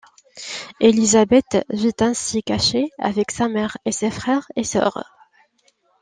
[0.79, 5.03] Élisabeth vit ainsi cachée avec sa mère et ses frères et sœurs.